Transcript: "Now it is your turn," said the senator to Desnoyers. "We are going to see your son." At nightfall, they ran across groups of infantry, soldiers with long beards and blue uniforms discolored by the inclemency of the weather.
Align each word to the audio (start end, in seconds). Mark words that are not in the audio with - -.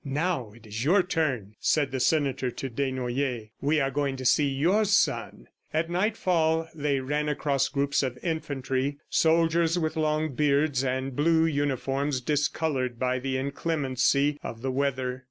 "Now 0.03 0.51
it 0.53 0.65
is 0.65 0.83
your 0.83 1.03
turn," 1.03 1.53
said 1.59 1.91
the 1.91 1.99
senator 1.99 2.49
to 2.49 2.69
Desnoyers. 2.71 3.49
"We 3.61 3.79
are 3.79 3.91
going 3.91 4.15
to 4.17 4.25
see 4.25 4.47
your 4.47 4.83
son." 4.83 5.45
At 5.71 5.91
nightfall, 5.91 6.67
they 6.73 6.99
ran 7.01 7.29
across 7.29 7.69
groups 7.69 8.01
of 8.01 8.17
infantry, 8.23 8.97
soldiers 9.11 9.77
with 9.77 9.95
long 9.95 10.33
beards 10.33 10.83
and 10.83 11.15
blue 11.15 11.45
uniforms 11.45 12.19
discolored 12.19 12.97
by 12.97 13.19
the 13.19 13.37
inclemency 13.37 14.39
of 14.41 14.63
the 14.63 14.71
weather. 14.71 15.19